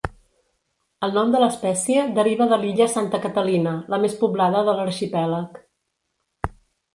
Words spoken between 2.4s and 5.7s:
de l'illa Santa Catalina, la més poblada de l'arxipèlag.